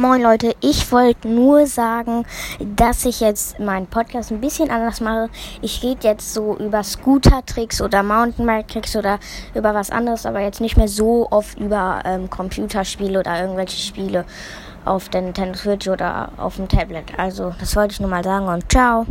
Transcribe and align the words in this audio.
Moin 0.00 0.22
Leute, 0.22 0.56
ich 0.62 0.90
wollte 0.90 1.28
nur 1.28 1.66
sagen, 1.66 2.24
dass 2.58 3.04
ich 3.04 3.20
jetzt 3.20 3.60
meinen 3.60 3.86
Podcast 3.86 4.32
ein 4.32 4.40
bisschen 4.40 4.70
anders 4.70 5.02
mache. 5.02 5.28
Ich 5.60 5.82
rede 5.82 6.08
jetzt 6.08 6.32
so 6.32 6.56
über 6.56 6.82
Scooter-Tricks 6.82 7.82
oder 7.82 8.02
Mountainbike-Tricks 8.02 8.96
oder 8.96 9.18
über 9.54 9.74
was 9.74 9.90
anderes, 9.90 10.24
aber 10.24 10.40
jetzt 10.40 10.62
nicht 10.62 10.78
mehr 10.78 10.88
so 10.88 11.28
oft 11.30 11.60
über 11.60 12.00
ähm, 12.06 12.30
Computerspiele 12.30 13.20
oder 13.20 13.38
irgendwelche 13.38 13.76
Spiele 13.76 14.24
auf 14.86 15.10
der 15.10 15.20
Nintendo 15.20 15.58
Switch 15.58 15.86
oder 15.86 16.30
auf 16.38 16.56
dem 16.56 16.70
Tablet. 16.70 17.12
Also, 17.18 17.52
das 17.60 17.76
wollte 17.76 17.92
ich 17.92 18.00
nur 18.00 18.08
mal 18.08 18.24
sagen 18.24 18.48
und 18.48 18.72
ciao. 18.72 19.04